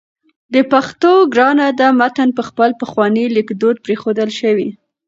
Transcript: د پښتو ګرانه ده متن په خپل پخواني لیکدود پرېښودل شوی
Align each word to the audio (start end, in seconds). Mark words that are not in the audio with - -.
د 0.53 0.55
پښتو 0.71 1.11
ګرانه 1.33 1.67
ده 1.79 1.87
متن 1.99 2.29
په 2.37 2.43
خپل 2.49 2.69
پخواني 2.81 3.25
لیکدود 3.37 3.75
پرېښودل 3.85 4.29
شوی 4.39 4.69